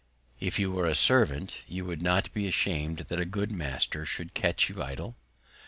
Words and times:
If 0.39 0.57
you 0.57 0.71
were 0.71 0.87
a 0.87 0.95
Servant, 0.95 1.61
would 1.69 1.75
you 1.77 1.95
not 1.97 2.33
be 2.33 2.47
ashamed 2.47 2.97
that 3.09 3.19
a 3.19 3.23
good 3.23 3.51
Master 3.51 4.03
should 4.03 4.33
catch 4.33 4.67
you 4.67 4.81
idle? 4.81 5.15